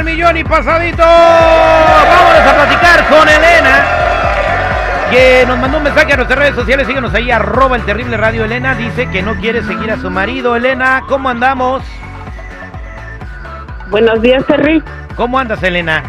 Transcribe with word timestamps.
al 0.00 0.06
millón 0.06 0.36
y 0.38 0.44
pasadito. 0.44 1.02
Vámonos 1.02 2.46
a 2.46 2.54
platicar 2.54 3.06
con 3.08 3.28
Elena. 3.28 3.84
Que 5.10 5.44
nos 5.46 5.58
mandó 5.58 5.76
un 5.76 5.84
mensaje 5.84 6.14
a 6.14 6.16
nuestras 6.16 6.38
redes 6.38 6.54
sociales. 6.54 6.86
Síguenos 6.86 7.12
ahí, 7.12 7.30
arroba 7.30 7.76
el 7.76 7.84
terrible 7.84 8.16
radio. 8.16 8.44
Elena 8.44 8.74
dice 8.74 9.10
que 9.10 9.22
no 9.22 9.34
quiere 9.36 9.62
seguir 9.62 9.90
a 9.90 9.98
su 9.98 10.08
marido. 10.10 10.56
Elena, 10.56 11.02
¿cómo 11.06 11.28
andamos? 11.28 11.82
Buenos 13.90 14.22
días, 14.22 14.44
Terry. 14.46 14.82
¿Cómo 15.16 15.38
andas, 15.38 15.62
Elena? 15.62 16.02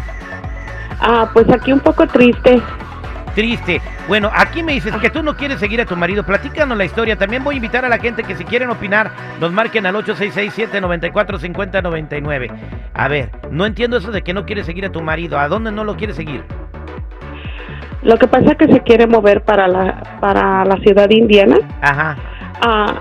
Ah, 1.00 1.28
pues 1.32 1.50
aquí 1.50 1.72
un 1.72 1.80
poco 1.80 2.06
triste. 2.06 2.62
Triste. 3.34 3.80
Bueno, 4.08 4.30
aquí 4.34 4.62
me 4.62 4.72
dices 4.72 4.94
que 4.96 5.10
tú 5.10 5.22
no 5.22 5.36
quieres 5.36 5.60
seguir 5.60 5.80
a 5.80 5.86
tu 5.86 5.96
marido. 5.96 6.24
Platícanos 6.24 6.76
la 6.76 6.84
historia. 6.84 7.16
También 7.16 7.42
voy 7.42 7.54
a 7.54 7.56
invitar 7.56 7.82
a 7.84 7.88
la 7.88 7.98
gente 7.98 8.24
que 8.24 8.36
si 8.36 8.44
quieren 8.44 8.70
opinar, 8.70 9.12
nos 9.40 9.52
marquen 9.52 9.86
al 9.86 9.94
866-794-5099. 9.96 12.50
A 12.94 13.08
ver, 13.08 13.30
no 13.50 13.64
entiendo 13.64 13.96
eso 13.96 14.10
de 14.10 14.22
que 14.22 14.34
no 14.34 14.44
quieres 14.44 14.66
seguir 14.66 14.84
a 14.84 14.92
tu 14.92 15.00
marido. 15.00 15.38
¿A 15.38 15.48
dónde 15.48 15.72
no 15.72 15.84
lo 15.84 15.96
quieres 15.96 16.16
seguir? 16.16 16.44
Lo 18.02 18.18
que 18.18 18.26
pasa 18.26 18.52
es 18.52 18.56
que 18.56 18.66
se 18.66 18.80
quiere 18.80 19.06
mover 19.06 19.42
para 19.42 19.68
la 19.68 20.18
para 20.20 20.64
la 20.64 20.76
ciudad 20.78 21.08
de 21.08 21.16
Indiana. 21.16 21.56
Ajá. 21.80 22.16
Ah, 22.60 23.00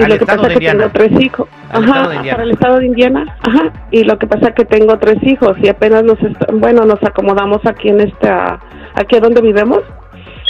y 0.00 0.04
Al 0.04 0.10
lo 0.10 0.16
que 0.18 0.24
estado 0.24 0.42
pasa 0.42 0.48
de 0.48 0.54
es 0.54 0.58
que 0.60 0.64
Indiana. 0.66 0.92
tengo 0.92 1.10
tres 1.10 1.22
hijos. 1.24 1.48
Ajá, 1.70 2.02
Indiana. 2.14 2.30
para 2.32 2.42
el 2.44 2.50
estado 2.50 2.78
de 2.78 2.86
Indiana. 2.86 3.36
Ajá. 3.42 3.72
Y 3.90 4.04
lo 4.04 4.18
que 4.18 4.26
pasa 4.26 4.48
es 4.48 4.54
que 4.54 4.64
tengo 4.64 4.98
tres 4.98 5.18
hijos 5.22 5.56
y 5.62 5.68
apenas 5.68 6.02
nos 6.04 6.18
bueno, 6.54 6.84
nos 6.84 7.02
acomodamos 7.02 7.60
aquí 7.66 7.88
en 7.88 8.00
esta 8.00 8.60
aquí 8.94 9.18
donde 9.20 9.40
vivemos. 9.40 9.80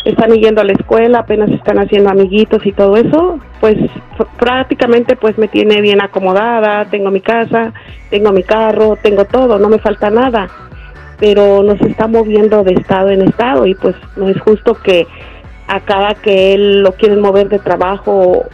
Están 0.06 0.30
yendo 0.32 0.62
a 0.62 0.64
la 0.64 0.72
escuela, 0.72 1.18
apenas 1.18 1.50
están 1.50 1.78
haciendo 1.78 2.08
amiguitos 2.08 2.64
y 2.64 2.72
todo 2.72 2.96
eso. 2.96 3.38
Pues 3.60 3.76
pr- 4.16 4.26
prácticamente 4.38 5.14
pues 5.14 5.36
me 5.36 5.46
tiene 5.46 5.82
bien 5.82 6.00
acomodada, 6.00 6.86
tengo 6.86 7.10
mi 7.10 7.20
casa, 7.20 7.74
tengo 8.08 8.32
mi 8.32 8.42
carro, 8.42 8.96
tengo 9.02 9.26
todo, 9.26 9.58
no 9.58 9.68
me 9.68 9.78
falta 9.78 10.08
nada. 10.08 10.48
Pero 11.18 11.62
nos 11.62 11.78
está 11.82 12.06
moviendo 12.06 12.64
de 12.64 12.72
estado 12.72 13.10
en 13.10 13.20
estado 13.28 13.66
y 13.66 13.74
pues 13.74 13.94
no 14.16 14.30
es 14.30 14.40
justo 14.40 14.72
que 14.82 15.06
a 15.68 15.80
cada 15.80 16.14
que 16.14 16.54
él 16.54 16.80
lo 16.82 16.92
quieren 16.92 17.20
mover 17.20 17.50
de 17.50 17.58
trabajo, 17.58 18.46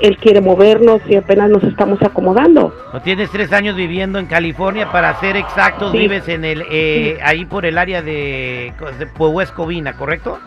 él 0.00 0.16
quiere 0.18 0.40
movernos 0.40 1.00
y 1.08 1.16
apenas 1.16 1.50
nos 1.50 1.62
estamos 1.64 2.02
acomodando. 2.02 2.74
¿No 2.92 3.00
tienes 3.02 3.30
tres 3.30 3.52
años 3.52 3.76
viviendo 3.76 4.18
en 4.18 4.26
California? 4.26 4.90
Para 4.90 5.18
ser 5.20 5.36
exactos, 5.36 5.92
Sí. 5.92 5.98
vives 5.98 6.28
en 6.28 6.44
el 6.44 6.64
eh, 6.70 7.18
ahí 7.22 7.44
por 7.44 7.66
el 7.66 7.78
área 7.78 8.02
de, 8.02 8.72
de 8.98 9.06
Puebla, 9.06 9.92
¿correcto? 9.94 10.38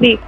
Sí, 0.00 0.18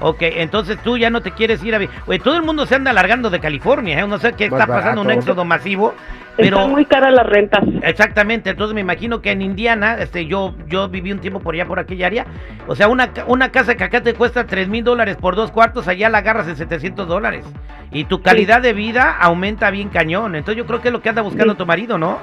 Ok, 0.00 0.18
entonces 0.20 0.76
tú 0.82 0.98
ya 0.98 1.08
no 1.08 1.20
te 1.22 1.30
quieres 1.30 1.62
ir 1.64 1.74
a... 1.74 1.78
Oye, 2.06 2.18
todo 2.18 2.36
el 2.36 2.42
mundo 2.42 2.66
se 2.66 2.74
anda 2.74 2.90
alargando 2.90 3.30
de 3.30 3.40
California, 3.40 4.00
¿eh? 4.00 4.06
No 4.06 4.18
sé 4.18 4.32
qué 4.34 4.50
Más 4.50 4.60
está 4.60 4.72
pasando, 4.72 5.00
un 5.00 5.10
éxodo 5.10 5.44
masivo, 5.44 5.94
pero... 6.36 6.56
están 6.58 6.72
muy 6.72 6.84
caras 6.84 7.12
las 7.12 7.26
rentas. 7.26 7.62
Exactamente, 7.82 8.50
entonces 8.50 8.74
me 8.74 8.80
imagino 8.80 9.20
que 9.20 9.30
en 9.30 9.42
Indiana, 9.42 9.96
este, 9.98 10.26
yo, 10.26 10.54
yo 10.68 10.88
viví 10.88 11.12
un 11.12 11.20
tiempo 11.20 11.40
por 11.40 11.54
allá, 11.54 11.66
por 11.66 11.78
aquella 11.78 12.06
área, 12.06 12.26
o 12.66 12.74
sea, 12.74 12.88
una, 12.88 13.10
una 13.26 13.50
casa 13.50 13.74
que 13.76 13.84
acá 13.84 14.02
te 14.02 14.14
cuesta 14.14 14.46
3 14.46 14.68
mil 14.68 14.84
dólares 14.84 15.16
por 15.16 15.36
dos 15.36 15.50
cuartos, 15.50 15.88
allá 15.88 16.08
la 16.08 16.18
agarras 16.18 16.48
en 16.48 16.56
700 16.56 17.06
dólares. 17.06 17.44
Y 17.92 18.04
tu 18.04 18.22
calidad 18.22 18.60
de 18.60 18.72
vida 18.72 19.16
aumenta 19.20 19.70
bien 19.70 19.88
cañón, 19.88 20.34
entonces 20.34 20.56
yo 20.58 20.66
creo 20.66 20.80
que 20.80 20.88
es 20.88 20.92
lo 20.92 21.00
que 21.00 21.08
anda 21.08 21.22
buscando 21.22 21.52
Sí. 21.54 21.58
tu 21.58 21.66
marido, 21.66 21.98
¿no? 21.98 22.18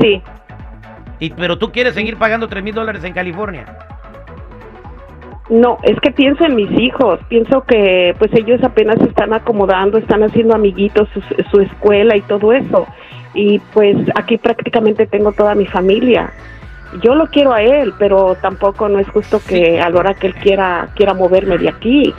Sí, 0.00 0.22
Y, 1.20 1.30
pero 1.30 1.58
tú 1.58 1.70
quieres 1.72 1.94
seguir 1.94 2.16
pagando 2.16 2.48
3 2.48 2.62
mil 2.62 2.74
dólares 2.74 3.04
en 3.04 3.12
California. 3.12 3.64
No, 5.50 5.78
es 5.82 6.00
que 6.00 6.10
pienso 6.10 6.44
en 6.44 6.56
mis 6.56 6.70
hijos, 6.80 7.20
pienso 7.28 7.64
que 7.64 8.14
pues 8.18 8.32
ellos 8.34 8.62
apenas 8.62 8.96
se 8.98 9.08
están 9.08 9.34
acomodando, 9.34 9.98
están 9.98 10.22
haciendo 10.22 10.54
amiguitos, 10.54 11.08
su, 11.12 11.20
su 11.50 11.60
escuela 11.60 12.16
y 12.16 12.22
todo 12.22 12.52
eso. 12.52 12.86
Y 13.34 13.58
pues 13.72 13.96
aquí 14.14 14.38
prácticamente 14.38 15.06
tengo 15.06 15.32
toda 15.32 15.54
mi 15.54 15.66
familia. 15.66 16.32
Yo 17.02 17.14
lo 17.14 17.26
quiero 17.26 17.52
a 17.52 17.60
él, 17.60 17.92
pero 17.98 18.36
tampoco 18.36 18.88
no 18.88 19.00
es 19.00 19.08
justo 19.08 19.40
que 19.46 19.80
a 19.80 19.90
la 19.90 19.98
hora 19.98 20.14
que 20.14 20.28
él 20.28 20.34
quiera 20.34 20.88
quiera 20.94 21.12
moverme 21.12 21.58
de 21.58 21.68
aquí. 21.68 22.14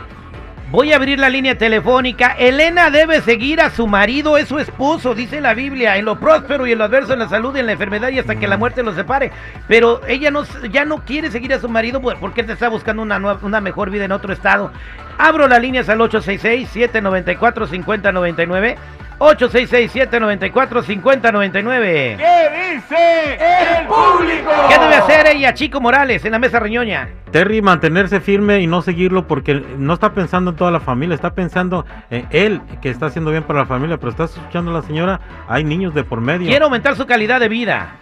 Voy 0.75 0.91
a 0.91 0.97
abrir 0.97 1.19
la 1.19 1.29
línea 1.29 1.57
telefónica. 1.57 2.35
Elena 2.37 2.89
debe 2.89 3.21
seguir 3.21 3.61
a 3.61 3.69
su 3.69 3.87
marido, 3.87 4.37
es 4.37 4.49
su 4.49 4.59
esposo, 4.59 5.15
dice 5.15 5.39
la 5.39 5.53
Biblia, 5.53 5.95
en 5.95 6.03
lo 6.03 6.19
próspero 6.19 6.67
y 6.67 6.73
en 6.73 6.79
lo 6.79 6.83
adverso, 6.83 7.13
en 7.13 7.19
la 7.19 7.29
salud 7.29 7.55
y 7.55 7.59
en 7.59 7.67
la 7.67 7.71
enfermedad 7.71 8.09
y 8.09 8.19
hasta 8.19 8.35
que 8.35 8.45
la 8.45 8.57
muerte 8.57 8.83
los 8.83 8.93
separe. 8.93 9.31
Pero 9.69 10.01
ella 10.05 10.31
no, 10.31 10.43
ya 10.69 10.83
no 10.83 11.05
quiere 11.05 11.31
seguir 11.31 11.53
a 11.53 11.61
su 11.61 11.69
marido 11.69 12.01
pues, 12.01 12.17
porque 12.19 12.43
te 12.43 12.51
está 12.51 12.67
buscando 12.67 13.03
una, 13.03 13.37
una 13.41 13.61
mejor 13.61 13.89
vida 13.89 14.03
en 14.03 14.11
otro 14.11 14.33
estado. 14.33 14.73
Abro 15.17 15.47
las 15.47 15.61
líneas 15.61 15.87
al 15.87 15.99
866-794-5099. 15.99 18.75
866-794-5099. 19.19 22.17
¿Qué 22.17 22.73
dice 22.73 23.37
el 23.79 23.87
público? 23.87 24.51
¿Qué 24.67 24.77
debe 24.77 24.95
hacer 24.95 25.27
ella, 25.27 25.53
Chico 25.53 25.79
Morales, 25.81 26.25
en 26.25 26.31
la 26.31 26.39
mesa 26.39 26.59
riñoña? 26.59 27.09
Terry 27.31 27.61
mantenerse 27.61 28.19
firme 28.19 28.61
y 28.61 28.67
no 28.67 28.81
seguirlo 28.81 29.27
porque 29.27 29.63
no 29.77 29.93
está 29.93 30.13
pensando 30.13 30.51
en 30.51 30.57
toda 30.57 30.71
la 30.71 30.79
familia, 30.79 31.15
está 31.15 31.33
pensando 31.33 31.85
en 32.09 32.27
él 32.29 32.61
que 32.81 32.89
está 32.89 33.07
haciendo 33.07 33.31
bien 33.31 33.43
para 33.43 33.59
la 33.59 33.65
familia, 33.65 33.97
pero 33.97 34.11
está 34.11 34.25
escuchando 34.25 34.71
a 34.71 34.75
la 34.75 34.81
señora, 34.81 35.19
hay 35.47 35.63
niños 35.63 35.93
de 35.93 36.03
por 36.03 36.21
medio. 36.21 36.47
Quiere 36.47 36.63
aumentar 36.63 36.95
su 36.95 37.05
calidad 37.05 37.39
de 37.39 37.49
vida. 37.49 37.95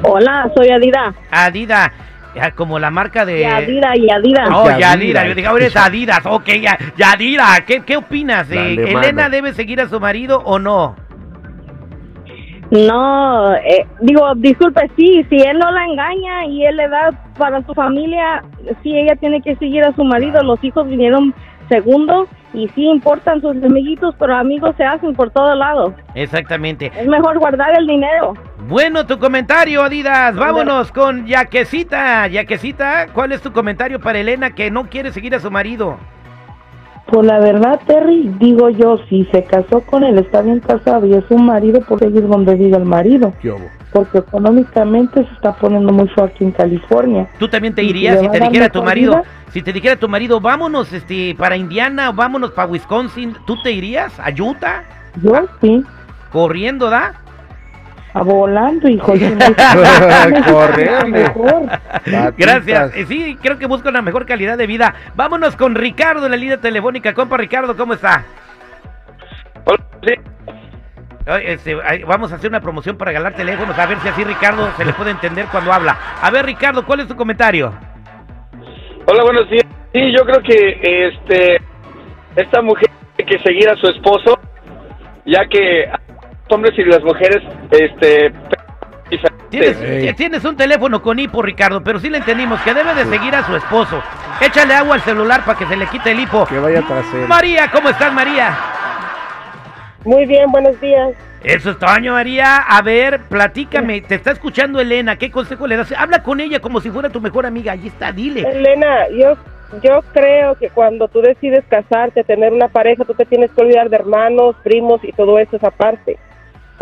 Hola, 0.03 0.51
soy 0.53 0.71
Adida. 0.71 1.13
Adida, 1.31 1.93
como 2.55 2.79
la 2.79 2.91
marca 2.91 3.25
de... 3.25 3.39
Yadira, 3.39 3.93
Yadira. 3.95 4.57
Oh, 4.57 4.77
Yadira. 4.77 5.25
Yo 5.25 5.35
dije, 5.35 5.47
ahora 5.47 5.67
es 5.67 5.77
Adidas, 5.77 6.25
ok, 6.25 6.49
ya, 6.61 6.77
Yadira, 6.97 7.63
¿qué, 7.65 7.79
qué 7.85 7.95
opinas? 7.95 8.51
Eh. 8.51 8.73
¿Elena 8.73 9.29
debe 9.29 9.53
seguir 9.53 9.79
a 9.79 9.87
su 9.87 10.01
marido 10.01 10.41
o 10.43 10.59
no? 10.59 10.97
No, 12.73 13.53
eh, 13.53 13.85
digo, 14.01 14.33
disculpe, 14.35 14.89
sí, 14.97 15.23
si 15.29 15.35
él 15.35 15.59
no 15.59 15.69
la 15.71 15.85
engaña 15.85 16.47
y 16.47 16.65
él 16.65 16.77
le 16.77 16.87
da 16.87 17.11
para 17.37 17.63
su 17.67 17.73
familia, 17.75 18.43
sí, 18.81 18.97
ella 18.97 19.15
tiene 19.15 19.41
que 19.41 19.55
seguir 19.57 19.83
a 19.83 19.93
su 19.93 20.03
marido, 20.03 20.41
los 20.41 20.63
hijos 20.63 20.87
vinieron 20.87 21.35
segundo 21.69 22.27
y 22.51 22.67
sí 22.69 22.85
importan 22.85 23.41
sus 23.41 23.51
amiguitos, 23.63 24.15
pero 24.17 24.35
amigos 24.35 24.75
se 24.75 24.85
hacen 24.85 25.13
por 25.13 25.29
todos 25.29 25.55
lados. 25.55 25.93
Exactamente. 26.15 26.91
Es 26.97 27.07
mejor 27.07 27.37
guardar 27.37 27.77
el 27.77 27.85
dinero. 27.85 28.33
Bueno, 28.67 29.05
tu 29.05 29.19
comentario, 29.19 29.83
Adidas. 29.83 30.35
Vámonos 30.35 30.91
con 30.91 31.27
Yaquecita. 31.27 32.25
Yaquecita, 32.27 33.07
¿cuál 33.13 33.33
es 33.33 33.41
tu 33.43 33.51
comentario 33.51 33.99
para 33.99 34.17
Elena 34.17 34.55
que 34.55 34.71
no 34.71 34.89
quiere 34.89 35.11
seguir 35.11 35.35
a 35.35 35.39
su 35.39 35.51
marido? 35.51 35.99
Pues 37.07 37.25
la 37.27 37.39
verdad, 37.39 37.79
Terry, 37.85 38.33
digo 38.39 38.69
yo, 38.69 38.97
si 39.09 39.25
se 39.25 39.43
casó 39.43 39.81
con 39.81 40.03
él, 40.03 40.17
está 40.17 40.41
bien 40.41 40.59
casado 40.59 41.05
y 41.05 41.13
es 41.13 41.23
un 41.29 41.45
marido, 41.45 41.81
por 41.81 41.99
seguir 41.99 42.27
donde 42.27 42.55
vive 42.55 42.77
el 42.77 42.85
marido. 42.85 43.33
¿Qué 43.41 43.51
hubo? 43.51 43.69
Porque 43.91 44.19
económicamente 44.19 45.23
se 45.25 45.33
está 45.33 45.53
poniendo 45.53 45.91
mucho 45.93 46.23
aquí 46.23 46.43
en 46.43 46.51
California. 46.51 47.27
¿Tú 47.37 47.47
también 47.47 47.75
te 47.75 47.83
¿Y 47.83 47.87
si 47.87 47.89
irías 47.91 48.19
si 48.19 48.29
te 48.29 48.39
dijera 48.39 48.69
tu 48.69 48.81
marido? 48.81 49.11
vida? 49.11 49.23
Si 49.49 49.61
te 49.61 49.71
dijera 49.71 49.95
tu 49.97 50.09
marido, 50.09 50.39
vámonos 50.39 50.91
este, 50.93 51.35
para 51.37 51.55
Indiana, 51.55 52.11
vámonos 52.11 52.51
para 52.51 52.67
Wisconsin, 52.69 53.35
¿tú 53.45 53.61
te 53.61 53.71
irías 53.71 54.19
a 54.19 54.29
Utah? 54.31 54.83
Yo 55.21 55.33
sí, 55.61 55.83
Corriendo, 56.31 56.89
¿da? 56.89 57.13
A 58.13 58.21
volando, 58.21 58.87
hijo. 58.87 59.13
mejor. 61.07 61.69
Gracias. 62.37 62.91
Sí, 63.07 63.37
creo 63.41 63.57
que 63.57 63.65
busca 63.65 63.89
una 63.89 64.01
mejor 64.01 64.25
calidad 64.25 64.57
de 64.57 64.67
vida. 64.67 64.93
Vámonos 65.15 65.55
con 65.55 65.75
Ricardo 65.75 66.25
en 66.25 66.31
la 66.31 66.37
línea 66.37 66.57
telefónica. 66.57 67.13
Compa 67.13 67.37
Ricardo, 67.37 67.75
¿cómo 67.75 67.93
está? 67.93 68.23
Hola, 69.65 69.83
sí. 70.03 70.13
Este, 71.25 71.75
vamos 72.05 72.33
a 72.33 72.35
hacer 72.35 72.49
una 72.49 72.59
promoción 72.59 72.97
para 72.97 73.13
ganar 73.13 73.33
teléfonos, 73.33 73.79
a 73.79 73.85
ver 73.85 73.97
si 73.99 74.09
así 74.09 74.25
Ricardo 74.25 74.69
se 74.75 74.83
le 74.83 74.91
puede 74.91 75.11
entender 75.11 75.45
cuando 75.49 75.71
habla. 75.71 75.97
A 76.21 76.29
ver, 76.29 76.45
Ricardo, 76.45 76.85
¿cuál 76.85 76.99
es 76.99 77.07
tu 77.07 77.15
comentario? 77.15 77.73
Hola, 79.05 79.23
buenos 79.23 79.49
días. 79.49 79.65
Sí, 79.93 80.11
yo 80.11 80.25
creo 80.25 80.41
que 80.41 81.07
este 81.07 81.61
esta 82.35 82.61
mujer 82.61 82.89
tiene 83.15 83.31
que 83.31 83.39
seguir 83.41 83.69
a 83.69 83.75
su 83.75 83.87
esposo, 83.87 84.37
ya 85.25 85.45
que 85.45 85.89
hombres 86.53 86.77
y 86.77 86.83
las 86.83 87.03
mujeres 87.03 87.43
este 87.71 88.31
Tienes, 89.49 89.79
diferentes. 89.79 90.15
tienes 90.15 90.45
un 90.45 90.57
teléfono 90.57 91.01
con 91.01 91.19
hipo, 91.19 91.41
Ricardo, 91.41 91.83
pero 91.83 91.99
sí 91.99 92.09
le 92.09 92.17
entendimos 92.17 92.59
que 92.61 92.73
debe 92.73 92.95
de 92.95 93.05
seguir 93.05 93.35
a 93.35 93.45
su 93.45 93.55
esposo. 93.55 94.01
Échale 94.41 94.73
agua 94.73 94.95
al 94.95 95.01
celular 95.01 95.45
para 95.45 95.59
que 95.59 95.65
se 95.67 95.77
le 95.77 95.85
quite 95.85 96.11
el 96.11 96.21
hipo. 96.21 96.45
Que 96.47 96.57
vaya 96.57 96.81
tras 96.87 97.05
él. 97.13 97.27
María, 97.27 97.69
¿cómo 97.71 97.89
estás, 97.89 98.11
María? 98.11 98.57
Muy 100.05 100.25
bien, 100.25 100.51
buenos 100.51 100.79
días. 100.81 101.11
Eso 101.43 101.71
es 101.71 101.77
Toño, 101.77 102.13
María. 102.13 102.57
A 102.57 102.81
ver, 102.81 103.19
platícame. 103.29 104.01
Te 104.01 104.15
está 104.15 104.31
escuchando 104.31 104.79
Elena. 104.79 105.17
¿Qué 105.17 105.29
consejo 105.29 105.67
le 105.67 105.77
das? 105.77 105.93
Habla 105.95 106.23
con 106.23 106.39
ella 106.39 106.59
como 106.59 106.81
si 106.81 106.89
fuera 106.89 107.09
tu 107.09 107.21
mejor 107.21 107.45
amiga. 107.45 107.73
Ahí 107.73 107.87
está, 107.87 108.11
dile. 108.11 108.41
Elena, 108.41 109.07
yo, 109.09 109.37
yo 109.83 110.01
creo 110.13 110.55
que 110.55 110.69
cuando 110.69 111.07
tú 111.09 111.21
decides 111.21 111.63
casarte, 111.69 112.23
tener 112.23 112.51
una 112.51 112.69
pareja, 112.69 113.05
tú 113.05 113.13
te 113.13 113.25
tienes 113.25 113.51
que 113.51 113.61
olvidar 113.61 113.89
de 113.89 113.97
hermanos, 113.97 114.55
primos 114.63 115.03
y 115.03 115.11
todo 115.11 115.37
eso 115.37 115.57
es 115.57 115.63
aparte. 115.63 116.17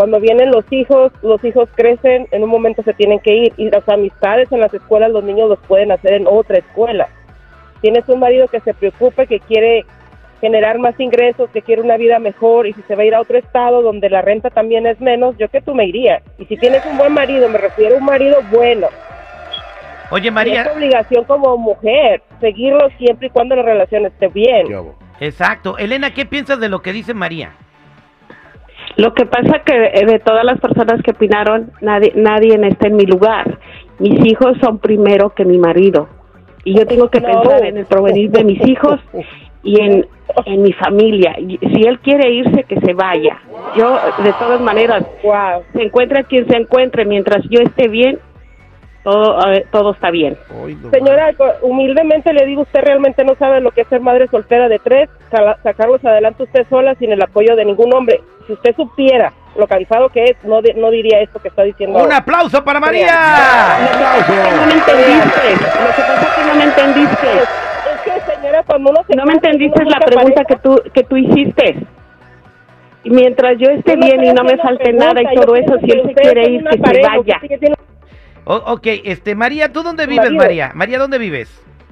Cuando 0.02 0.20
vienen 0.20 0.50
los 0.50 0.66
hijos, 0.72 1.12
los 1.22 1.44
hijos 1.44 1.70
crecen, 1.76 2.28
en 2.32 2.44
un 2.44 2.50
momento 2.50 2.82
se 2.82 2.96
tienen 2.96 3.20
que 3.20 3.36
ir 3.36 3.54
y 3.56 3.70
las 3.70 3.88
amistades 3.88 4.52
en 4.52 4.60
las 4.60 4.74
escuelas 4.74 5.12
los 5.12 5.24
niños 5.24 5.48
los 5.48 5.60
pueden 5.60 5.92
hacer 5.92 6.14
en 6.14 6.26
otra 6.26 6.58
escuela. 6.58 7.08
Tienes 7.82 8.10
un 8.10 8.20
marido 8.20 8.48
que 8.48 8.62
se 8.62 8.74
preocupe, 8.74 9.28
que 9.28 9.40
quiere 9.40 9.86
generar 10.40 10.80
más 10.80 11.00
ingresos, 11.00 11.52
que 11.52 11.62
quiere 11.62 11.84
una 11.84 11.98
vida 11.98 12.18
mejor 12.18 12.66
y 12.66 12.74
si 12.74 12.82
se 12.82 12.96
va 12.96 13.04
a 13.04 13.06
ir 13.06 13.14
a 13.14 13.22
otro 13.22 13.38
estado 13.38 13.84
donde 13.84 14.10
la 14.10 14.24
renta 14.24 14.50
también 14.50 14.88
es 14.88 15.00
menos, 15.00 15.38
yo 15.38 15.50
que 15.50 15.62
tú 15.62 15.76
me 15.76 15.86
iría. 15.86 16.24
Y 16.40 16.46
si 16.46 16.58
tienes 16.58 16.84
un 16.88 16.98
buen 16.98 17.14
marido, 17.14 17.48
me 17.48 17.60
refiero 17.60 17.94
a 17.94 18.00
un 18.00 18.06
marido 18.06 18.40
bueno, 18.50 18.88
Oye, 20.10 20.30
es 20.30 20.34
María. 20.34 20.64
tu 20.64 20.72
obligación 20.72 21.26
como 21.26 21.60
mujer, 21.60 22.24
seguirlo 22.40 22.90
siempre 22.98 23.28
y 23.28 23.30
cuando 23.30 23.56
la 23.56 23.62
relación 23.62 24.08
esté 24.08 24.30
bien. 24.30 24.66
Exacto. 25.20 25.78
Elena, 25.78 26.12
¿qué 26.12 26.26
piensas 26.26 26.60
de 26.60 26.70
lo 26.70 26.82
que 26.82 26.92
dice 26.92 27.14
María? 27.14 27.52
Lo 28.98 29.14
que 29.14 29.26
pasa 29.26 29.60
que 29.66 29.74
eh, 29.94 30.06
de 30.06 30.20
todas 30.20 30.44
las 30.44 30.60
personas 30.60 31.02
que 31.04 31.12
opinaron, 31.12 31.72
nadie, 31.82 32.12
nadie 32.16 32.60
está 32.68 32.88
en 32.88 32.96
mi 32.96 33.06
lugar. 33.06 33.58
Mis 34.00 34.26
hijos 34.26 34.58
son 34.62 34.80
primero 34.80 35.30
que 35.32 35.46
mi 35.46 35.58
marido. 35.58 36.08
Y 36.64 36.78
yo 36.78 36.86
tengo 36.86 37.10
que 37.10 37.20
No. 37.22 37.42
pensar 37.42 37.66
en 37.66 37.78
el 37.78 37.86
provenir 37.86 38.30
de 38.32 38.44
mis 38.44 38.62
hijos 38.68 39.00
y 39.64 39.80
en, 39.82 40.06
en 40.46 40.62
mi 40.62 40.74
familia. 40.74 41.36
Y 41.40 41.58
si 41.58 41.84
él 41.88 42.00
quiere 42.00 42.30
irse, 42.32 42.64
que 42.64 42.80
se 42.82 42.94
vaya. 42.94 43.40
Yo, 43.76 43.98
de 44.24 44.34
todas 44.34 44.60
maneras, 44.62 45.04
Wow. 45.24 45.64
se 45.74 45.84
encuentra 45.84 46.24
quien 46.24 46.48
se 46.48 46.58
encuentre, 46.58 47.06
mientras 47.06 47.44
yo 47.50 47.62
esté 47.62 47.88
bien, 47.88 48.20
todo, 49.04 49.40
eh, 49.52 49.66
todo 49.72 49.94
está 49.94 50.12
bien. 50.12 50.38
Señora, 50.92 51.34
humildemente 51.62 52.34
le 52.34 52.46
digo, 52.46 52.62
usted 52.62 52.82
realmente 52.82 53.24
no 53.24 53.34
sabe 53.36 53.60
lo 53.62 53.72
que 53.72 53.82
es 53.82 53.88
ser 53.88 54.02
madre 54.02 54.28
soltera 54.28 54.68
de 54.70 54.78
tres, 54.80 55.10
sacarlos 55.64 56.04
adelante 56.06 56.44
usted 56.44 56.68
sola 56.70 56.94
sin 56.96 57.12
el 57.12 57.22
apoyo 57.22 57.56
de 57.56 57.66
ningún 57.66 57.92
hombre. 57.94 58.20
Si 58.52 58.56
usted 58.56 58.76
supiera 58.76 59.32
lo 59.56 59.66
cansado 59.66 60.10
que 60.10 60.26
es, 60.26 60.36
no, 60.44 60.62
di- 60.62 60.74
no 60.76 60.90
diría 60.92 61.22
esto 61.22 61.40
que 61.40 61.48
está 61.48 61.64
diciendo. 61.64 61.96
Un 61.98 62.02
ahora. 62.04 62.18
aplauso 62.18 62.62
para 62.66 62.82
María. 62.82 63.16
no 64.28 64.66
me 64.66 64.74
entendiste. 64.74 65.52
Lo 65.82 65.96
que 65.96 66.02
pasa 66.02 66.22
es 66.22 66.30
que 66.36 66.44
no 66.44 66.56
me 66.56 66.64
entendiste. 66.66 67.28
Es 67.32 68.02
que, 68.04 68.34
señora, 68.36 68.64
cuando 68.64 68.90
uno 68.92 69.00
se 69.08 69.16
No 69.16 69.26
me 69.26 69.34
entendiste 69.34 69.86
la 69.86 70.00
pregunta 70.00 70.44
pareja, 70.44 70.44
que 70.46 70.56
tú, 70.58 70.82
que 70.94 71.04
tú 71.04 71.16
hiciste. 71.18 71.78
Y 73.04 73.10
mientras 73.10 73.58
yo 73.58 73.70
esté 73.70 73.92
yo 73.94 73.98
no 73.98 74.06
bien 74.06 74.24
y 74.26 74.34
no 74.34 74.44
me 74.44 74.58
falte 74.58 74.84
pregunta, 74.84 75.06
nada 75.14 75.22
y 75.32 75.36
todo 75.36 75.56
eso, 75.56 75.78
si 75.84 75.92
él 75.92 76.04
se 76.08 76.14
quiere 76.14 76.50
ir, 76.50 76.64
que 76.66 76.78
se 76.78 77.02
vaya. 77.08 77.40
O- 78.44 78.74
ok, 78.74 78.88
este, 79.06 79.34
María, 79.34 79.72
¿tú 79.72 79.82
dónde 79.82 80.08
vives. 80.08 80.30
María? 80.32 80.72
María, 80.76 81.00
¿dónde 81.00 81.18
vives? 81.18 81.50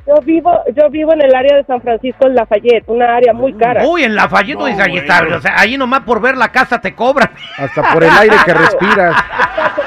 Yo 0.10 0.16
vivo, 0.24 0.52
yo 0.76 0.90
vivo 0.90 1.14
en 1.14 1.22
el 1.22 1.36
área 1.36 1.56
de 1.58 1.64
San 1.66 1.82
Francisco, 1.82 2.26
en 2.26 2.34
Lafayette, 2.34 2.84
una 2.88 3.16
área 3.16 3.32
muy 3.32 3.54
cara. 3.54 3.88
Uy, 3.88 4.04
en 4.04 4.16
Lafayette, 4.16 4.58
No, 4.58 4.66
dice, 4.66 4.82
ahí 4.82 4.98
está, 4.98 5.22
o 5.36 5.40
sea, 5.40 5.54
ahí 5.56 5.78
nomás 5.78 6.00
por 6.00 6.20
ver 6.20 6.36
la 6.36 6.52
casa 6.52 6.82
te 6.82 6.96
cobran. 6.96 7.30
Hasta 7.60 7.94
por 7.94 8.04
el 8.04 8.10
aire 8.10 8.36
que 8.44 8.54
respiras. 8.56 9.16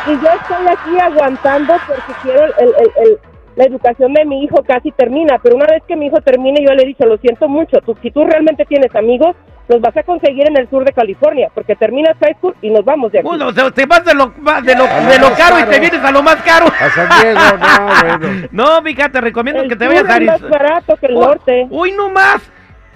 Y 0.07 0.11
yo 0.13 0.29
estoy 0.31 0.67
aquí 0.69 1.01
aguantando 1.01 1.75
porque 1.89 2.13
quiero 2.23 2.45
el, 2.45 2.53
el- 2.69 2.93
el- 3.09 3.19
la 3.57 3.65
educación 3.65 4.15
de 4.15 4.25
mi 4.25 4.45
hijo 4.45 4.63
casi 4.63 4.93
termina, 4.93 5.39
pero 5.43 5.57
una 5.57 5.67
vez 5.67 5.83
que 5.87 5.95
mi 5.97 6.07
hijo 6.07 6.21
termine 6.23 6.65
yo 6.67 6.73
le 6.73 6.85
he 6.85 6.87
dicho, 6.87 7.05
lo 7.05 7.19
siento 7.19 7.49
mucho, 7.49 7.81
tú, 7.85 7.95
si 8.01 8.11
tú 8.11 8.25
realmente 8.25 8.65
tienes 8.65 8.95
amigos, 8.97 9.37
los 9.73 9.81
vas 9.81 9.97
a 9.97 10.03
conseguir 10.03 10.47
en 10.49 10.57
el 10.57 10.69
sur 10.71 10.85
de 10.85 10.93
California, 10.93 11.49
porque 11.55 11.75
terminas 11.77 12.17
high 12.21 12.35
school 12.37 12.55
y 12.63 12.71
nos 12.71 12.85
vamos 12.85 13.11
de 13.13 13.19
aquí. 13.21 13.29
Uy, 13.29 13.39
sea, 13.55 13.71
te 13.71 13.87
vas 13.87 14.05
de 14.05 14.15
lo, 14.15 14.27
de 14.63 14.77
lo, 14.77 14.85
A 14.85 15.01
lo 15.01 15.09
de 15.11 15.19
lo 15.19 15.29
más 15.31 15.39
caro 15.39 15.57
y 15.57 15.61
caro. 15.61 15.71
te 15.71 15.81
vienes 15.81 16.05
a 16.05 16.11
lo 16.13 16.23
más 16.23 16.37
caro. 16.37 16.67
A 16.67 16.91
San 16.91 17.09
Diego, 17.21 17.41
no, 17.59 18.19
bueno. 18.29 18.49
No, 18.53 18.83
mija, 18.83 19.09
te 19.09 19.21
recomiendo 19.21 19.63
el 19.63 19.69
que 19.69 19.77
te 19.77 19.87
vayas 19.89 20.05
a 20.09 20.17
es 20.17 20.23
más 20.27 20.35
Arizona. 20.43 20.51
barato 20.59 20.97
que 20.97 21.07
el 21.07 21.17
Oh, 21.17 21.21
norte. 21.27 21.67
Uy, 21.71 21.93
no 21.93 22.11
más. 22.11 22.43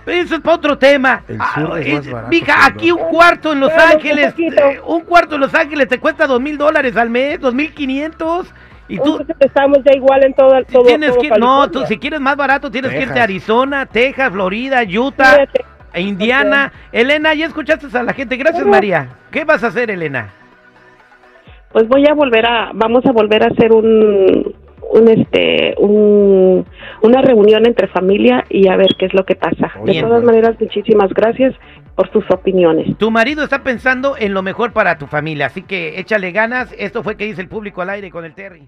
Eso 0.06 0.37
es 0.37 0.40
para 0.40 0.56
otro 0.56 0.78
tema. 0.78 1.23
El 1.26 1.38
Ah, 1.40 1.50
sur 1.55 1.78
es 1.81 1.87
es- 1.87 1.94
más 1.94 2.11
barato 2.12 2.28
mija, 2.31 2.67
aquí 2.67 2.93
un 2.93 2.99
cuarto 3.08 3.52
en 3.52 3.58
Los 3.61 3.72
Ángeles, 3.72 4.34
eh, 4.38 4.81
un 4.87 5.00
cuarto 5.00 5.34
en 5.34 5.40
Los 5.40 5.52
Ángeles 5.55 5.88
te 5.88 5.99
cuesta 5.99 6.26
dos 6.29 6.40
mil 6.40 6.56
dólares 6.56 6.96
al 6.96 7.11
mes, 7.11 7.40
dos 7.40 7.52
mil 7.55 7.75
quinientos. 7.75 8.46
Y 8.88 8.99
tú 8.99 9.19
Entonces 9.19 9.37
estamos 9.40 9.79
ya 9.84 9.93
igual 9.96 10.25
en 10.25 10.32
todo, 10.32 10.52
todo, 10.70 10.84
tienes 10.84 11.11
todo 11.11 11.20
que, 11.20 11.29
no, 11.31 11.69
tú 11.72 11.84
si 11.87 11.99
quieres 11.99 12.20
más 12.20 12.37
barato 12.37 12.70
tienes 12.70 12.93
que 12.93 12.99
irte 12.99 13.11
a 13.11 13.14
Texas. 13.14 13.25
Arizona, 13.25 13.87
Texas, 13.87 14.31
Florida, 14.31 14.82
Utah, 14.84 15.25
Fíjate. 15.32 15.64
E 15.92 16.02
Indiana. 16.02 16.72
Elena, 16.92 17.34
ya 17.34 17.46
escuchaste 17.46 17.86
a 17.96 18.02
la 18.02 18.12
gente. 18.12 18.36
Gracias. 18.36 18.66
María. 18.66 19.08
¿Qué 19.30 19.44
vas 19.44 19.64
a 19.64 19.68
hacer, 19.68 19.90
Elena? 19.90 20.30
Pues 21.72 21.88
voy 21.88 22.06
a 22.08 22.14
volver 22.14 22.46
a, 22.46 22.70
vamos 22.74 23.04
a 23.06 23.12
volver 23.12 23.42
a 23.42 23.48
hacer 23.48 23.72
un, 23.72 24.54
un 24.90 25.08
este, 25.08 25.74
un, 25.78 26.64
una 27.02 27.22
reunión 27.22 27.66
entre 27.66 27.88
familia 27.88 28.44
y 28.48 28.68
a 28.68 28.76
ver 28.76 28.88
qué 28.98 29.06
es 29.06 29.14
lo 29.14 29.24
que 29.24 29.34
pasa. 29.34 29.72
De 29.84 30.00
todas 30.00 30.22
maneras, 30.22 30.56
muchísimas 30.58 31.12
gracias 31.12 31.54
por 31.94 32.10
sus 32.12 32.24
opiniones. 32.30 32.96
Tu 32.98 33.10
marido 33.10 33.42
está 33.42 33.62
pensando 33.62 34.16
en 34.18 34.34
lo 34.34 34.42
mejor 34.42 34.72
para 34.72 34.98
tu 34.98 35.06
familia, 35.06 35.46
así 35.46 35.62
que 35.62 35.98
échale 35.98 36.30
ganas. 36.30 36.74
Esto 36.78 37.02
fue 37.02 37.16
que 37.16 37.24
dice 37.24 37.40
el 37.40 37.48
público 37.48 37.82
al 37.82 37.90
aire 37.90 38.10
con 38.10 38.24
el 38.24 38.34
Terry. 38.34 38.66